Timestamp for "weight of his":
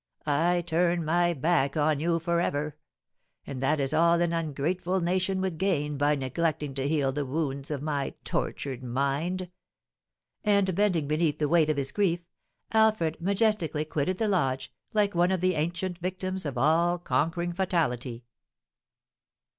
11.47-11.91